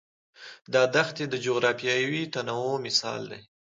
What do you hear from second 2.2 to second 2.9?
تنوع